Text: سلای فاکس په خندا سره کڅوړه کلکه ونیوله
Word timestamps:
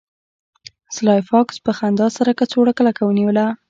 سلای 0.95 1.21
فاکس 1.29 1.55
په 1.65 1.71
خندا 1.77 2.07
سره 2.17 2.31
کڅوړه 2.39 2.73
کلکه 2.79 3.01
ونیوله 3.05 3.45